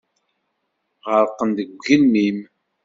Ɣerqen 1.09 1.49
deg 1.57 1.69
ugelmim. 1.75 2.39